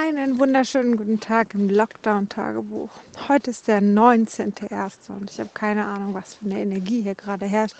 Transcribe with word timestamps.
Einen 0.00 0.38
wunderschönen 0.38 0.96
guten 0.96 1.18
Tag 1.18 1.54
im 1.54 1.68
Lockdown-Tagebuch. 1.68 2.90
Heute 3.26 3.50
ist 3.50 3.66
der 3.66 3.82
19.01. 3.82 5.10
und 5.10 5.28
ich 5.28 5.40
habe 5.40 5.50
keine 5.52 5.86
Ahnung, 5.86 6.14
was 6.14 6.34
für 6.34 6.44
eine 6.44 6.60
Energie 6.60 7.02
hier 7.02 7.16
gerade 7.16 7.46
herrscht. 7.46 7.74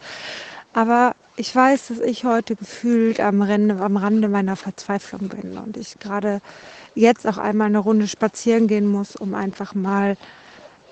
Aber 0.72 1.14
ich 1.36 1.54
weiß, 1.54 1.88
dass 1.88 2.00
ich 2.00 2.24
heute 2.24 2.56
gefühlt 2.56 3.20
am, 3.20 3.40
Rande, 3.40 3.80
am 3.80 3.96
Rande 3.96 4.28
meiner 4.28 4.56
Verzweiflung 4.56 5.28
bin 5.28 5.58
und 5.58 5.76
ich 5.76 6.00
gerade 6.00 6.40
jetzt 6.96 7.24
auch 7.24 7.38
einmal 7.38 7.68
eine 7.68 7.78
Runde 7.78 8.08
spazieren 8.08 8.66
gehen 8.66 8.88
muss, 8.88 9.14
um 9.14 9.34
einfach 9.34 9.76
mal 9.76 10.16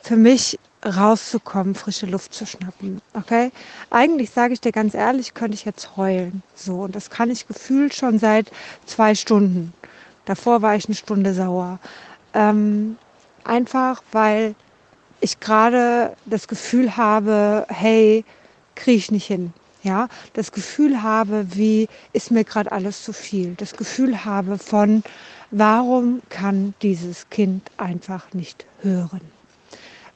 für 0.02 0.16
mich 0.16 0.60
rauszukommen, 0.84 1.74
frische 1.74 2.06
Luft 2.06 2.34
zu 2.34 2.46
schnappen. 2.46 3.02
Okay? 3.14 3.50
Eigentlich 3.90 4.30
sage 4.30 4.54
ich 4.54 4.60
dir 4.60 4.70
ganz 4.70 4.94
ehrlich, 4.94 5.34
könnte 5.34 5.56
ich 5.56 5.64
jetzt 5.64 5.96
heulen. 5.96 6.44
So, 6.54 6.82
und 6.82 6.94
das 6.94 7.10
kann 7.10 7.30
ich 7.30 7.48
gefühlt 7.48 7.96
schon 7.96 8.20
seit 8.20 8.52
zwei 8.84 9.16
Stunden. 9.16 9.72
Davor 10.26 10.60
war 10.60 10.76
ich 10.76 10.86
eine 10.86 10.94
Stunde 10.94 11.32
sauer. 11.32 11.78
Ähm, 12.34 12.98
einfach 13.44 14.02
weil 14.12 14.54
ich 15.20 15.40
gerade 15.40 16.14
das 16.26 16.46
Gefühl 16.46 16.96
habe, 16.96 17.66
hey, 17.68 18.24
kriege 18.74 18.98
ich 18.98 19.10
nicht 19.10 19.26
hin. 19.26 19.52
Ja, 19.82 20.08
das 20.32 20.50
Gefühl 20.50 21.02
habe, 21.02 21.46
wie 21.54 21.88
ist 22.12 22.32
mir 22.32 22.44
gerade 22.44 22.72
alles 22.72 23.04
zu 23.04 23.12
viel. 23.12 23.54
Das 23.54 23.76
Gefühl 23.76 24.24
habe 24.24 24.58
von, 24.58 25.04
warum 25.52 26.22
kann 26.28 26.74
dieses 26.82 27.30
Kind 27.30 27.70
einfach 27.76 28.34
nicht 28.34 28.66
hören? 28.82 29.20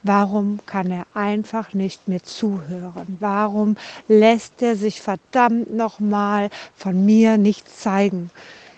Warum 0.03 0.59
kann 0.65 0.91
er 0.91 1.05
einfach 1.13 1.73
nicht 1.73 2.07
mehr 2.07 2.23
zuhören? 2.23 3.17
Warum 3.19 3.77
lässt 4.07 4.61
er 4.61 4.75
sich 4.75 4.99
verdammt 4.99 5.73
nochmal 5.73 6.49
von 6.75 7.05
mir 7.05 7.37
nichts 7.37 7.79
zeigen? 7.79 8.29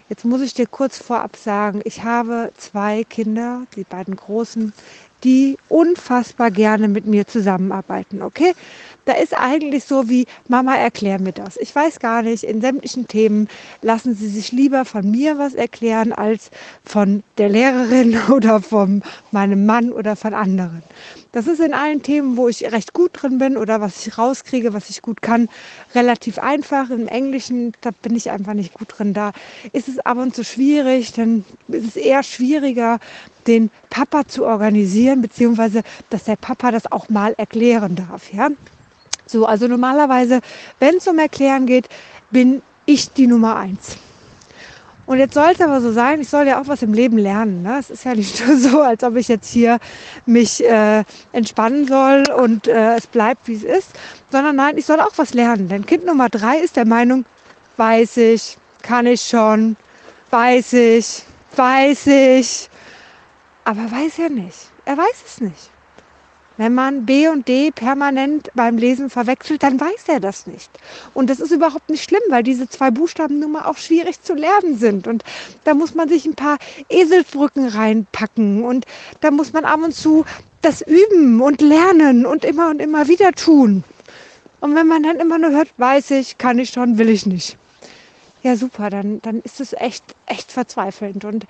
Jetzt 0.10 0.26
muss 0.26 0.42
ich 0.42 0.54
dir 0.54 0.68
kurz 0.68 0.98
vorab 0.98 1.38
sagen, 1.38 1.82
ich 1.86 2.04
habe 2.04 2.52
zwei 2.58 3.04
Kinder, 3.04 3.66
die 3.76 3.86
beiden 3.86 4.16
Großen, 4.16 4.74
die 5.24 5.58
unfassbar 5.70 6.52
gerne 6.52 6.88
mit 6.88 7.06
mir 7.06 7.26
zusammenarbeiten, 7.28 8.22
okay? 8.22 8.54
Da 9.06 9.14
ist 9.14 9.38
eigentlich 9.38 9.84
so 9.84 10.10
wie, 10.10 10.26
Mama, 10.48 10.76
erklär 10.76 11.20
mir 11.20 11.34
das. 11.34 11.58
Ich 11.58 11.76
weiß 11.76 12.00
gar 12.00 12.22
nicht, 12.22 12.44
in 12.44 12.62
sämtlichen 12.62 13.08
Themen 13.08 13.50
lassen 13.82 14.16
sie 14.16 14.30
sich 14.30 14.54
lieber 14.54 14.86
von 14.86 15.12
mir 15.12 15.38
was 15.38 15.56
erklären 15.56 16.14
als 16.14 16.52
von 16.86 17.24
der 17.38 17.50
Lehrerin 17.50 18.18
oder 18.32 18.62
von 18.62 19.04
meinem 19.32 19.66
Mann 19.66 19.92
oder 19.92 20.16
von 20.16 20.34
anderen. 20.34 20.84
Das 21.34 21.48
ist 21.48 21.60
in 21.60 21.74
allen 21.74 22.04
Themen, 22.04 22.38
wo 22.38 22.48
ich 22.48 22.64
recht 22.72 22.94
gut 22.94 23.10
drin 23.14 23.40
bin 23.40 23.58
oder 23.58 23.82
was 23.82 24.06
ich 24.06 24.18
rauskriege, 24.18 24.74
was 24.74 24.92
ich 24.92 25.02
gut 25.02 25.24
kann, 25.24 25.50
relativ 25.96 26.38
einfach. 26.38 26.92
Im 26.92 27.08
Englischen, 27.08 27.74
da 27.82 27.90
bin 27.90 28.16
ich 28.16 28.30
einfach 28.30 28.54
nicht 28.54 28.74
gut 28.74 28.88
drin. 28.96 29.16
Da 29.16 29.34
ist 29.72 29.88
es 29.88 30.00
ab 30.00 30.18
und 30.18 30.36
zu 30.36 30.44
schwierig, 30.44 31.12
dann 31.14 31.44
ist 31.70 31.88
es 31.88 31.96
eher 31.96 32.22
schwieriger, 32.22 33.00
den 33.48 33.72
Papa 33.90 34.28
zu 34.28 34.46
organisieren, 34.46 35.22
beziehungsweise 35.22 35.84
dass 36.10 36.26
der 36.26 36.36
Papa 36.36 36.72
das 36.72 36.92
auch 36.92 37.10
mal 37.10 37.34
erklären 37.38 37.96
darf. 37.96 38.32
Ja? 38.34 38.50
So, 39.26 39.46
also 39.46 39.68
normalerweise, 39.68 40.42
wenn 40.80 40.98
es 40.98 41.08
um 41.08 41.20
Erklären 41.20 41.66
geht, 41.66 41.90
bin 42.32 42.62
ich 42.86 43.12
die 43.14 43.28
Nummer 43.28 43.56
eins. 43.56 43.98
Und 45.06 45.20
jetzt 45.20 45.34
soll 45.34 45.52
es 45.52 45.60
aber 45.60 45.82
so 45.82 45.92
sein, 45.92 46.22
ich 46.22 46.30
soll 46.30 46.48
ja 46.48 46.62
auch 46.62 46.68
was 46.68 46.82
im 46.82 46.94
Leben 46.94 47.18
lernen. 47.18 47.62
Ne? 47.62 47.78
Es 47.78 47.90
ist 47.90 48.06
ja 48.06 48.16
nicht 48.16 48.46
nur 48.48 48.58
so, 48.58 48.82
als 48.82 49.04
ob 49.04 49.18
ich 49.18 49.28
jetzt 49.28 49.52
hier 49.52 49.80
mich 50.26 50.64
äh, 50.64 51.04
entspannen 51.34 51.88
soll 51.88 52.24
und 52.38 52.68
äh, 52.68 52.96
es 52.96 53.08
bleibt, 53.08 53.48
wie 53.48 53.56
es 53.56 53.64
ist, 53.64 53.90
sondern 54.32 54.56
nein, 54.56 54.78
ich 54.78 54.86
soll 54.86 55.00
auch 55.02 55.12
was 55.18 55.34
lernen. 55.34 55.68
Denn 55.68 55.86
Kind 55.86 56.06
Nummer 56.06 56.30
drei 56.30 56.58
ist 56.58 56.78
der 56.78 56.86
Meinung, 56.86 57.26
weiß 57.78 58.18
ich, 58.18 58.58
kann 58.82 59.06
ich 59.06 59.22
schon, 59.22 59.76
weiß 60.30 60.74
ich, 60.74 61.24
weiß 61.56 62.08
ich, 62.08 62.70
aber 63.64 63.92
weiß 63.92 64.20
er 64.20 64.30
nicht. 64.30 64.72
Er 64.86 64.98
weiß 64.98 65.24
es 65.26 65.42
nicht. 65.42 65.70
Wenn 66.58 66.76
man 66.76 67.06
B 67.06 67.28
und 67.30 67.48
D 67.48 67.72
permanent 67.72 68.52
beim 68.54 68.78
Lesen 68.78 69.10
verwechselt, 69.10 69.64
dann 69.64 69.80
weiß 69.80 70.04
er 70.08 70.20
das 70.20 70.46
nicht. 70.46 70.70
Und 71.16 71.32
das 71.32 71.40
ist 71.40 71.52
überhaupt 71.52 71.90
nicht 71.90 72.04
schlimm, 72.04 72.22
weil 72.30 72.44
diese 72.44 72.70
zwei 72.70 72.92
Buchstaben 72.92 73.40
nun 73.40 73.54
mal 73.54 73.66
auch 73.66 73.78
schwierig 73.78 74.22
zu 74.22 74.36
lernen 74.36 74.78
sind. 74.78 75.08
Und 75.08 75.24
da 75.64 75.74
muss 75.74 75.96
man 75.96 76.10
sich 76.10 76.26
ein 76.26 76.36
paar 76.36 76.60
Eselsbrücken 76.90 77.70
reinpacken. 77.70 78.64
Und 78.64 78.86
da 79.22 79.32
muss 79.32 79.52
man 79.52 79.66
ab 79.66 79.80
und 79.84 79.96
zu 79.96 80.26
das 80.62 80.82
üben 80.82 81.42
und 81.42 81.60
lernen 81.62 82.26
und 82.26 82.46
immer 82.46 82.70
und 82.70 82.80
immer 82.80 83.08
wieder 83.08 83.32
tun. 83.32 83.84
Und 84.60 84.76
wenn 84.76 84.88
man 84.88 85.02
dann 85.04 85.20
immer 85.20 85.40
nur 85.40 85.52
hört, 85.52 85.70
weiß 85.78 86.12
ich, 86.12 86.38
kann 86.38 86.60
ich 86.60 86.70
schon, 86.70 87.00
will 87.00 87.10
ich 87.10 87.26
nicht. 87.26 87.58
Ja, 88.44 88.56
super, 88.56 88.90
dann, 88.90 89.22
dann 89.22 89.42
ist 89.42 89.60
es 89.60 89.74
echt, 89.74 90.04
echt 90.28 90.52
verzweifelnd. 90.52 91.26
Und 91.26 91.48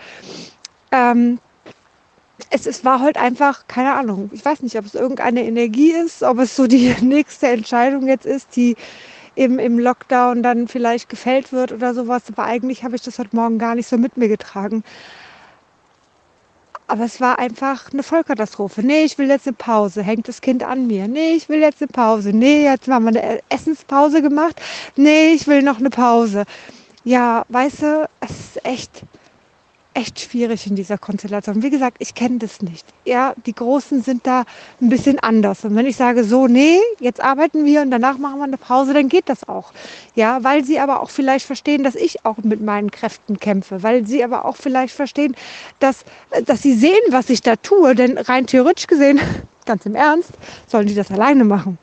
ähm, 0.91 1.39
es, 2.53 2.67
es 2.67 2.85
war 2.85 2.99
halt 2.99 3.17
einfach, 3.17 3.67
keine 3.67 3.93
Ahnung, 3.93 4.29
ich 4.31 4.45
weiß 4.45 4.61
nicht, 4.61 4.77
ob 4.77 4.85
es 4.85 4.93
irgendeine 4.93 5.43
Energie 5.43 5.91
ist, 5.91 6.21
ob 6.21 6.37
es 6.37 6.55
so 6.55 6.67
die 6.67 6.95
nächste 7.01 7.47
Entscheidung 7.47 8.07
jetzt 8.07 8.27
ist, 8.27 8.55
die 8.55 8.75
eben 9.35 9.57
im 9.57 9.79
Lockdown 9.79 10.43
dann 10.43 10.67
vielleicht 10.67 11.09
gefällt 11.09 11.51
wird 11.51 11.71
oder 11.71 11.95
sowas. 11.95 12.23
Aber 12.31 12.43
eigentlich 12.43 12.83
habe 12.83 12.95
ich 12.95 13.01
das 13.01 13.17
heute 13.17 13.35
Morgen 13.35 13.57
gar 13.57 13.73
nicht 13.73 13.87
so 13.87 13.97
mit 13.97 14.17
mir 14.17 14.27
getragen. 14.27 14.83
Aber 16.85 17.05
es 17.05 17.19
war 17.19 17.39
einfach 17.39 17.91
eine 17.91 18.03
Vollkatastrophe. 18.03 18.83
Nee, 18.83 19.05
ich 19.05 19.17
will 19.17 19.29
jetzt 19.29 19.47
eine 19.47 19.55
Pause. 19.55 20.03
Hängt 20.03 20.27
das 20.27 20.41
Kind 20.41 20.63
an 20.63 20.85
mir? 20.85 21.07
Nee, 21.07 21.31
ich 21.31 21.49
will 21.49 21.59
jetzt 21.59 21.81
eine 21.81 21.87
Pause. 21.87 22.33
Nee, 22.33 22.65
jetzt 22.65 22.87
haben 22.87 23.05
wir 23.05 23.19
eine 23.19 23.39
Essenspause 23.49 24.21
gemacht. 24.21 24.61
Nee, 24.95 25.33
ich 25.33 25.47
will 25.47 25.63
noch 25.63 25.79
eine 25.79 25.89
Pause. 25.89 26.43
Ja, 27.03 27.45
weißt 27.49 27.81
du, 27.81 28.09
es 28.19 28.29
ist 28.29 28.65
echt 28.65 29.01
echt 29.93 30.19
schwierig 30.19 30.67
in 30.67 30.75
dieser 30.75 30.97
Konstellation. 30.97 31.61
Wie 31.61 31.69
gesagt, 31.69 31.97
ich 31.99 32.15
kenne 32.15 32.39
das 32.39 32.61
nicht. 32.61 32.85
Ja, 33.05 33.33
die 33.45 33.53
Großen 33.53 34.01
sind 34.01 34.25
da 34.25 34.43
ein 34.81 34.89
bisschen 34.89 35.19
anders. 35.19 35.63
Und 35.65 35.75
wenn 35.75 35.85
ich 35.85 35.95
sage, 35.95 36.23
so, 36.23 36.47
nee, 36.47 36.79
jetzt 36.99 37.21
arbeiten 37.21 37.65
wir 37.65 37.81
und 37.81 37.91
danach 37.91 38.17
machen 38.17 38.39
wir 38.39 38.45
eine 38.45 38.57
Pause, 38.57 38.93
dann 38.93 39.09
geht 39.09 39.29
das 39.29 39.47
auch. 39.47 39.71
Ja, 40.15 40.43
weil 40.43 40.63
sie 40.63 40.79
aber 40.79 41.01
auch 41.01 41.09
vielleicht 41.09 41.45
verstehen, 41.45 41.83
dass 41.83 41.95
ich 41.95 42.25
auch 42.25 42.37
mit 42.37 42.61
meinen 42.61 42.91
Kräften 42.91 43.39
kämpfe. 43.39 43.83
Weil 43.83 44.05
sie 44.07 44.23
aber 44.23 44.45
auch 44.45 44.55
vielleicht 44.55 44.95
verstehen, 44.95 45.35
dass, 45.79 46.05
dass 46.45 46.61
sie 46.61 46.73
sehen, 46.73 47.01
was 47.09 47.29
ich 47.29 47.41
da 47.41 47.55
tue. 47.55 47.95
Denn 47.95 48.17
rein 48.17 48.47
theoretisch 48.47 48.87
gesehen, 48.87 49.19
ganz 49.65 49.85
im 49.85 49.95
Ernst, 49.95 50.31
sollen 50.67 50.87
die 50.87 50.95
das 50.95 51.11
alleine 51.11 51.43
machen 51.43 51.77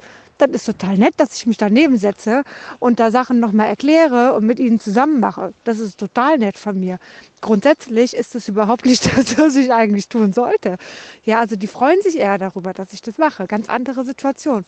das 0.47 0.63
ist 0.63 0.67
total 0.67 0.97
nett, 0.97 1.15
dass 1.19 1.37
ich 1.37 1.47
mich 1.47 1.57
daneben 1.57 1.99
setze 1.99 2.45
und 2.79 3.01
da 3.01 3.11
Sachen 3.11 3.41
nochmal 3.41 3.69
erkläre 3.69 4.35
und 4.35 4.47
mit 4.47 4.59
ihnen 4.59 4.81
zusammen 4.81 5.21
mache. 5.21 5.53
Das 5.65 5.79
ist 5.79 5.99
total 5.99 6.39
nett 6.39 6.59
von 6.59 6.79
mir. 6.79 6.99
Grundsätzlich 7.41 8.15
ist 8.15 8.35
das 8.35 8.49
überhaupt 8.49 8.87
nicht 8.87 9.07
das, 9.17 9.39
was 9.39 9.57
ich 9.57 9.73
eigentlich 9.73 10.09
tun 10.09 10.33
sollte. 10.33 10.79
Ja, 11.25 11.41
also 11.41 11.57
die 11.57 11.67
freuen 11.67 12.01
sich 12.03 12.19
eher 12.19 12.39
darüber, 12.39 12.73
dass 12.73 12.93
ich 12.93 13.03
das 13.03 13.19
mache. 13.19 13.47
Ganz 13.47 13.69
andere 13.69 14.05
Situation. 14.05 14.65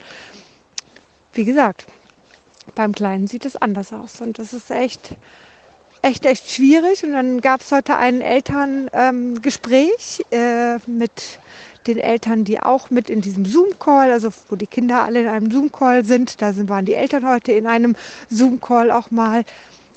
Wie 1.32 1.44
gesagt, 1.44 1.86
beim 2.74 2.94
Kleinen 2.94 3.26
sieht 3.26 3.44
es 3.44 3.56
anders 3.56 3.92
aus 3.92 4.20
und 4.20 4.38
das 4.38 4.52
ist 4.52 4.70
echt, 4.70 5.16
echt, 6.02 6.26
echt 6.26 6.50
schwierig. 6.50 7.04
Und 7.04 7.12
dann 7.12 7.40
gab 7.40 7.62
es 7.62 7.72
heute 7.72 7.96
ein 7.96 8.20
Elterngespräch 8.20 10.24
äh, 10.30 10.76
mit 10.86 11.40
den 11.86 11.98
Eltern, 11.98 12.44
die 12.44 12.60
auch 12.60 12.90
mit 12.90 13.10
in 13.10 13.20
diesem 13.20 13.44
Zoom-Call, 13.44 14.10
also 14.10 14.30
wo 14.48 14.56
die 14.56 14.66
Kinder 14.66 15.02
alle 15.02 15.22
in 15.22 15.28
einem 15.28 15.50
Zoom-Call 15.50 16.04
sind, 16.04 16.40
da 16.40 16.52
sind, 16.52 16.68
waren 16.68 16.84
die 16.84 16.94
Eltern 16.94 17.28
heute 17.28 17.52
in 17.52 17.66
einem 17.66 17.96
Zoom-Call 18.30 18.90
auch 18.90 19.10
mal. 19.10 19.44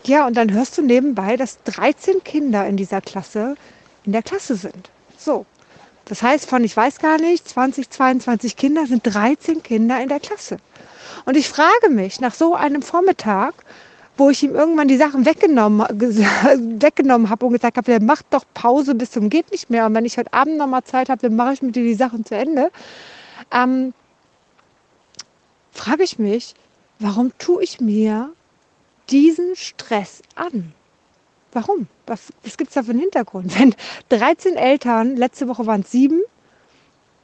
Ja, 0.05 0.27
und 0.27 0.37
dann 0.37 0.51
hörst 0.51 0.77
du 0.77 0.81
nebenbei, 0.81 1.35
dass 1.35 1.61
13 1.63 2.23
Kinder 2.23 2.67
in 2.67 2.77
dieser 2.77 3.01
Klasse 3.01 3.55
in 4.05 4.11
der 4.11 4.23
Klasse 4.23 4.55
sind. 4.55 4.89
So. 5.17 5.45
Das 6.05 6.21
heißt, 6.21 6.47
von 6.47 6.63
ich 6.63 6.77
weiß 6.77 6.99
gar 6.99 7.17
nicht, 7.19 7.49
20, 7.49 7.89
22 7.89 8.55
Kinder 8.55 8.85
sind 8.85 9.01
13 9.03 9.63
Kinder 9.63 9.99
in 10.01 10.09
der 10.09 10.19
Klasse. 10.19 10.57
Und 11.25 11.35
ich 11.35 11.49
frage 11.49 11.89
mich 11.89 12.21
nach 12.21 12.35
so 12.35 12.53
einem 12.53 12.83
Vormittag, 12.83 13.55
wo 14.17 14.29
ich 14.29 14.43
ihm 14.43 14.55
irgendwann 14.55 14.87
die 14.87 14.97
Sachen 14.97 15.25
weggenommen, 15.25 15.81
weggenommen 16.81 17.29
habe 17.29 17.45
und 17.45 17.53
gesagt 17.53 17.77
habe, 17.77 17.91
der 17.91 18.01
macht 18.01 18.25
doch 18.31 18.45
Pause 18.53 18.95
bis 18.95 19.11
zum 19.11 19.29
geht 19.29 19.51
nicht 19.51 19.69
mehr. 19.69 19.85
Und 19.85 19.93
wenn 19.93 20.05
ich 20.05 20.17
heute 20.17 20.33
Abend 20.33 20.57
noch 20.57 20.67
mal 20.67 20.83
Zeit 20.83 21.09
habe, 21.09 21.21
dann 21.21 21.35
mache 21.35 21.53
ich 21.53 21.61
mit 21.61 21.75
dir 21.75 21.83
die 21.83 21.95
Sachen 21.95 22.25
zu 22.25 22.35
Ende. 22.35 22.71
Ähm, 23.51 23.93
frage 25.71 26.03
ich 26.03 26.17
mich, 26.17 26.55
warum 26.99 27.37
tue 27.37 27.63
ich 27.63 27.81
mir 27.81 28.31
diesen 29.09 29.55
Stress 29.55 30.21
an? 30.35 30.73
Warum? 31.51 31.87
Was, 32.07 32.33
was 32.43 32.57
gibt 32.57 32.69
es 32.69 32.75
da 32.75 32.83
für 32.83 32.91
einen 32.91 32.99
Hintergrund? 32.99 33.59
Wenn 33.59 33.75
13 34.09 34.55
Eltern, 34.55 35.15
letzte 35.15 35.47
Woche 35.47 35.65
waren 35.65 35.81
es 35.81 35.91
sieben, 35.91 36.21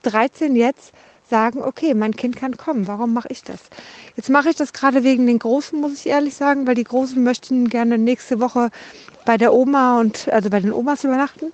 13 0.04 0.56
jetzt, 0.56 0.94
sagen, 1.32 1.64
okay, 1.64 1.96
mein 1.96 2.16
Kind 2.16 2.36
kann 2.36 2.56
kommen, 2.58 2.86
warum 2.86 3.14
mache 3.14 3.30
ich 3.32 3.42
das? 3.44 3.60
Jetzt 4.16 4.30
mache 4.30 4.50
ich 4.50 4.56
das 4.56 4.74
gerade 4.74 5.04
wegen 5.04 5.26
den 5.26 5.40
Großen, 5.40 5.80
muss 5.82 5.94
ich 5.94 6.06
ehrlich 6.06 6.36
sagen, 6.36 6.68
weil 6.68 6.76
die 6.76 6.84
Großen 6.84 7.24
möchten 7.24 7.70
gerne 7.70 7.98
nächste 7.98 8.40
Woche 8.40 8.70
bei 9.26 9.38
der 9.38 9.54
Oma 9.54 10.00
und 10.00 10.28
also 10.30 10.52
bei 10.52 10.60
den 10.60 10.72
Omas 10.72 11.04
übernachten. 11.04 11.52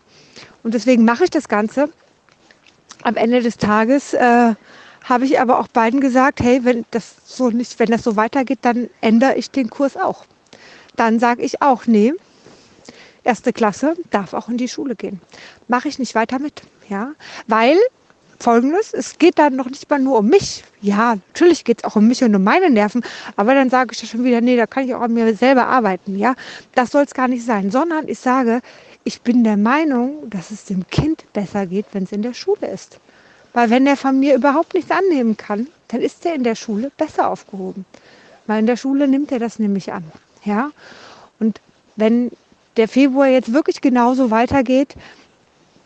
Und 0.63 0.73
deswegen 0.73 1.05
mache 1.05 1.23
ich 1.23 1.29
das 1.29 1.47
Ganze. 1.47 1.89
Am 3.03 3.15
Ende 3.15 3.41
des 3.41 3.57
Tages 3.57 4.13
äh, 4.13 4.55
habe 5.03 5.25
ich 5.25 5.39
aber 5.39 5.59
auch 5.59 5.67
beiden 5.67 6.01
gesagt, 6.01 6.41
hey, 6.41 6.65
wenn 6.65 6.83
das 6.91 7.15
so 7.23 7.49
nicht, 7.49 7.79
wenn 7.79 7.91
das 7.91 8.03
so 8.03 8.17
weitergeht, 8.17 8.59
dann 8.63 8.89
ändere 8.99 9.35
ich 9.35 9.51
den 9.51 9.69
Kurs 9.69 9.95
auch. 9.95 10.25
Dann 10.95 11.19
sage 11.19 11.43
ich 11.43 11.61
auch, 11.61 11.85
nee, 11.85 12.13
erste 13.23 13.53
Klasse 13.53 13.95
darf 14.09 14.33
auch 14.33 14.49
in 14.49 14.57
die 14.57 14.67
Schule 14.67 14.95
gehen. 14.95 15.21
Mache 15.67 15.87
ich 15.87 15.99
nicht 15.99 16.15
weiter 16.15 16.39
mit, 16.39 16.63
ja, 16.89 17.11
weil 17.45 17.77
Folgendes, 18.39 18.93
es 18.93 19.17
geht 19.17 19.39
dann 19.39 19.55
noch 19.55 19.69
nicht 19.69 19.89
mal 19.89 19.99
nur 19.99 20.19
um 20.19 20.27
mich. 20.27 20.63
Ja, 20.81 21.15
natürlich 21.33 21.63
geht 21.63 21.79
es 21.79 21.83
auch 21.83 21.95
um 21.95 22.07
mich 22.07 22.23
und 22.23 22.35
um 22.35 22.43
meine 22.43 22.69
Nerven, 22.69 23.03
aber 23.35 23.55
dann 23.55 23.69
sage 23.69 23.93
ich 23.93 24.01
ja 24.01 24.07
schon 24.07 24.23
wieder, 24.23 24.41
nee, 24.41 24.55
da 24.55 24.67
kann 24.67 24.85
ich 24.85 24.93
auch 24.93 25.01
an 25.01 25.13
mir 25.13 25.35
selber 25.35 25.67
arbeiten. 25.67 26.17
Ja, 26.17 26.35
das 26.75 26.91
soll 26.91 27.03
es 27.03 27.13
gar 27.13 27.27
nicht 27.27 27.45
sein, 27.45 27.71
sondern 27.71 28.07
ich 28.07 28.19
sage, 28.19 28.61
ich 29.03 29.21
bin 29.21 29.43
der 29.43 29.57
Meinung, 29.57 30.29
dass 30.29 30.51
es 30.51 30.65
dem 30.65 30.85
Kind 30.87 31.23
besser 31.33 31.65
geht, 31.65 31.85
wenn 31.93 32.03
es 32.03 32.11
in 32.11 32.21
der 32.21 32.33
Schule 32.33 32.67
ist. 32.67 32.99
Weil 33.53 33.69
wenn 33.69 33.87
er 33.87 33.97
von 33.97 34.19
mir 34.19 34.35
überhaupt 34.35 34.73
nichts 34.73 34.91
annehmen 34.91 35.35
kann, 35.35 35.67
dann 35.87 36.01
ist 36.01 36.25
er 36.25 36.35
in 36.35 36.43
der 36.43 36.55
Schule 36.55 36.91
besser 36.95 37.29
aufgehoben. 37.29 37.85
Weil 38.45 38.59
in 38.59 38.67
der 38.67 38.77
Schule 38.77 39.07
nimmt 39.07 39.31
er 39.31 39.39
das 39.39 39.59
nämlich 39.59 39.91
an. 39.93 40.03
Ja? 40.43 40.71
Und 41.39 41.59
wenn 41.95 42.31
der 42.75 42.87
Februar 42.87 43.27
jetzt 43.27 43.53
wirklich 43.53 43.81
genauso 43.81 44.29
weitergeht, 44.29 44.95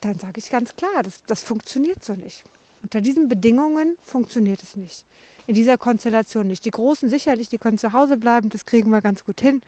dann 0.01 0.19
sage 0.19 0.39
ich 0.39 0.49
ganz 0.49 0.75
klar, 0.75 1.03
das, 1.03 1.23
das 1.23 1.43
funktioniert 1.43 2.03
so 2.03 2.13
nicht. 2.13 2.43
Unter 2.83 3.01
diesen 3.01 3.27
Bedingungen 3.29 3.97
funktioniert 4.03 4.63
es 4.63 4.75
nicht. 4.75 5.05
In 5.47 5.55
dieser 5.55 5.77
Konstellation 5.77 6.47
nicht. 6.47 6.65
Die 6.65 6.71
Großen 6.71 7.09
sicherlich, 7.09 7.49
die 7.49 7.57
können 7.57 7.77
zu 7.77 7.93
Hause 7.93 8.17
bleiben, 8.17 8.49
das 8.49 8.65
kriegen 8.65 8.89
wir 8.89 9.01
ganz 9.01 9.23
gut 9.23 9.39
hin. 9.39 9.61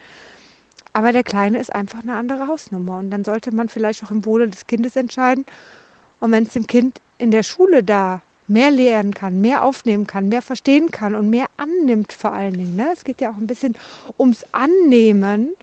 Aber 0.92 1.12
der 1.12 1.24
Kleine 1.24 1.58
ist 1.58 1.74
einfach 1.74 2.02
eine 2.02 2.14
andere 2.14 2.48
Hausnummer. 2.48 2.98
Und 2.98 3.10
dann 3.10 3.24
sollte 3.24 3.52
man 3.52 3.68
vielleicht 3.68 4.04
auch 4.04 4.10
im 4.10 4.24
Wohle 4.24 4.48
des 4.48 4.66
Kindes 4.66 4.96
entscheiden. 4.96 5.46
Und 6.20 6.32
wenn 6.32 6.44
es 6.44 6.52
dem 6.52 6.66
Kind 6.66 7.00
in 7.18 7.30
der 7.30 7.42
Schule 7.42 7.82
da 7.84 8.22
mehr 8.46 8.70
lernen 8.70 9.14
kann, 9.14 9.40
mehr 9.40 9.64
aufnehmen 9.64 10.06
kann, 10.06 10.28
mehr 10.28 10.42
verstehen 10.42 10.90
kann 10.90 11.14
und 11.14 11.30
mehr 11.30 11.46
annimmt 11.56 12.12
vor 12.12 12.32
allen 12.32 12.54
Dingen. 12.54 12.76
Ne? 12.76 12.88
Es 12.92 13.04
geht 13.04 13.20
ja 13.20 13.30
auch 13.30 13.36
ein 13.36 13.46
bisschen 13.46 13.76
ums 14.18 14.44
Annehmen 14.52 15.54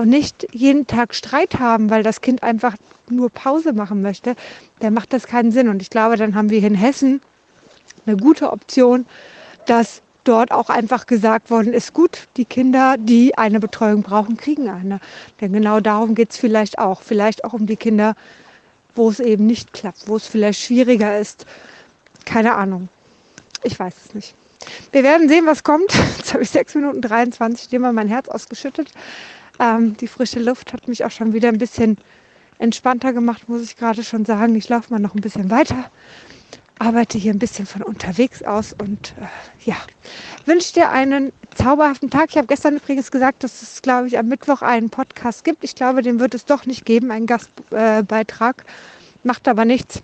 und 0.00 0.08
nicht 0.08 0.46
jeden 0.52 0.86
Tag 0.86 1.14
Streit 1.14 1.58
haben, 1.58 1.90
weil 1.90 2.02
das 2.02 2.22
Kind 2.22 2.42
einfach 2.42 2.74
nur 3.08 3.28
Pause 3.28 3.72
machen 3.74 4.00
möchte, 4.00 4.34
dann 4.78 4.94
macht 4.94 5.12
das 5.12 5.26
keinen 5.26 5.52
Sinn. 5.52 5.68
Und 5.68 5.82
ich 5.82 5.90
glaube, 5.90 6.16
dann 6.16 6.34
haben 6.34 6.48
wir 6.48 6.62
in 6.62 6.74
Hessen 6.74 7.20
eine 8.06 8.16
gute 8.16 8.50
Option, 8.50 9.04
dass 9.66 10.00
dort 10.24 10.52
auch 10.52 10.70
einfach 10.70 11.06
gesagt 11.06 11.50
worden 11.50 11.72
ist, 11.72 11.92
gut, 11.92 12.28
die 12.36 12.44
Kinder, 12.44 12.96
die 12.98 13.36
eine 13.36 13.60
Betreuung 13.60 14.02
brauchen, 14.02 14.36
kriegen 14.36 14.68
eine. 14.70 15.00
Denn 15.40 15.52
genau 15.52 15.80
darum 15.80 16.14
geht 16.14 16.30
es 16.30 16.36
vielleicht 16.36 16.78
auch. 16.78 17.02
Vielleicht 17.02 17.44
auch 17.44 17.52
um 17.52 17.66
die 17.66 17.76
Kinder, 17.76 18.14
wo 18.94 19.10
es 19.10 19.20
eben 19.20 19.46
nicht 19.46 19.72
klappt, 19.72 20.08
wo 20.08 20.16
es 20.16 20.26
vielleicht 20.26 20.60
schwieriger 20.60 21.18
ist. 21.18 21.46
Keine 22.24 22.54
Ahnung. 22.54 22.88
Ich 23.62 23.78
weiß 23.78 23.94
es 24.06 24.14
nicht. 24.14 24.34
Wir 24.92 25.02
werden 25.02 25.28
sehen, 25.28 25.46
was 25.46 25.62
kommt. 25.62 25.92
Jetzt 26.18 26.32
habe 26.32 26.42
ich 26.42 26.50
6 26.50 26.74
Minuten 26.76 27.00
23, 27.02 27.68
dem 27.68 27.82
mal 27.82 27.92
mein 27.92 28.08
Herz 28.08 28.28
ausgeschüttet. 28.28 28.90
Ähm, 29.60 29.96
die 29.98 30.08
frische 30.08 30.40
Luft 30.40 30.72
hat 30.72 30.88
mich 30.88 31.04
auch 31.04 31.10
schon 31.10 31.34
wieder 31.34 31.48
ein 31.48 31.58
bisschen 31.58 31.98
entspannter 32.58 33.12
gemacht, 33.12 33.48
muss 33.48 33.62
ich 33.62 33.76
gerade 33.76 34.02
schon 34.02 34.24
sagen. 34.24 34.56
Ich 34.56 34.68
laufe 34.68 34.92
mal 34.92 34.98
noch 34.98 35.14
ein 35.14 35.20
bisschen 35.20 35.50
weiter, 35.50 35.90
arbeite 36.78 37.18
hier 37.18 37.32
ein 37.32 37.38
bisschen 37.38 37.66
von 37.66 37.82
unterwegs 37.82 38.42
aus 38.42 38.72
und 38.72 39.14
äh, 39.20 39.68
ja, 39.70 39.76
wünsche 40.46 40.72
dir 40.72 40.88
einen 40.88 41.30
zauberhaften 41.54 42.08
Tag. 42.08 42.30
Ich 42.30 42.38
habe 42.38 42.46
gestern 42.46 42.76
übrigens 42.76 43.10
gesagt, 43.10 43.44
dass 43.44 43.60
es, 43.62 43.82
glaube 43.82 44.08
ich, 44.08 44.18
am 44.18 44.28
Mittwoch 44.28 44.62
einen 44.62 44.88
Podcast 44.88 45.44
gibt. 45.44 45.62
Ich 45.62 45.74
glaube, 45.74 46.02
den 46.02 46.20
wird 46.20 46.34
es 46.34 46.46
doch 46.46 46.64
nicht 46.64 46.86
geben, 46.86 47.10
einen 47.10 47.26
Gastbeitrag. 47.26 48.64
Äh, 48.66 48.70
Macht 49.22 49.46
aber 49.48 49.66
nichts. 49.66 50.02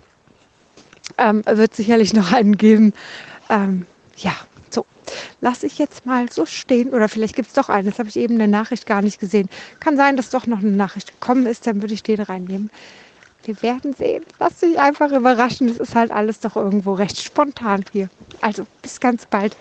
Ähm, 1.17 1.41
wird 1.45 1.75
sicherlich 1.75 2.13
noch 2.13 2.31
einen 2.31 2.57
geben. 2.57 2.93
Ähm, 3.49 3.87
ja, 4.17 4.35
lasse 5.41 5.65
ich 5.65 5.77
jetzt 5.77 6.05
mal 6.05 6.31
so 6.31 6.45
stehen. 6.45 6.89
Oder 6.89 7.09
vielleicht 7.09 7.35
gibt 7.35 7.49
es 7.49 7.53
doch 7.53 7.69
einen. 7.69 7.89
Das 7.89 7.99
habe 7.99 8.09
ich 8.09 8.17
eben 8.17 8.33
in 8.33 8.39
der 8.39 8.47
Nachricht 8.47 8.85
gar 8.85 9.01
nicht 9.01 9.19
gesehen. 9.19 9.49
Kann 9.79 9.97
sein, 9.97 10.17
dass 10.17 10.29
doch 10.29 10.47
noch 10.47 10.59
eine 10.59 10.71
Nachricht 10.71 11.19
gekommen 11.19 11.45
ist. 11.45 11.67
Dann 11.67 11.81
würde 11.81 11.93
ich 11.93 12.03
den 12.03 12.21
reinnehmen. 12.21 12.69
Wir 13.43 13.61
werden 13.61 13.93
sehen. 13.93 14.25
Lass 14.39 14.59
dich 14.59 14.77
einfach 14.77 15.11
überraschen. 15.11 15.69
Es 15.69 15.77
ist 15.77 15.95
halt 15.95 16.11
alles 16.11 16.39
doch 16.41 16.55
irgendwo 16.55 16.93
recht 16.93 17.21
spontan 17.21 17.85
hier. 17.93 18.09
Also 18.41 18.67
bis 18.81 18.99
ganz 18.99 19.25
bald. 19.25 19.55